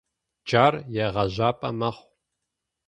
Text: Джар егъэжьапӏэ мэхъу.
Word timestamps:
Джар 0.47 0.73
егъэжьапӏэ 1.05 1.69
мэхъу. 1.79 2.05